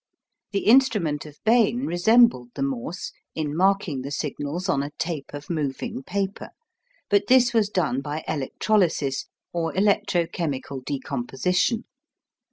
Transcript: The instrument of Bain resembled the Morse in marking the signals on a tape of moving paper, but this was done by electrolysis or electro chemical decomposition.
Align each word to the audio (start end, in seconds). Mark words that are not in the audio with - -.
The 0.51 0.61
instrument 0.65 1.27
of 1.27 1.37
Bain 1.45 1.85
resembled 1.85 2.49
the 2.55 2.63
Morse 2.63 3.11
in 3.35 3.55
marking 3.55 4.01
the 4.01 4.09
signals 4.09 4.67
on 4.67 4.81
a 4.81 4.89
tape 4.97 5.31
of 5.31 5.47
moving 5.47 6.01
paper, 6.01 6.49
but 7.07 7.27
this 7.27 7.53
was 7.53 7.69
done 7.69 8.01
by 8.01 8.23
electrolysis 8.27 9.27
or 9.53 9.75
electro 9.77 10.25
chemical 10.25 10.79
decomposition. 10.81 11.85